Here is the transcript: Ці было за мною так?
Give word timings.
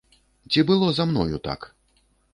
Ці 0.53 0.63
было 0.71 0.87
за 1.01 1.05
мною 1.13 1.43
так? 1.49 1.69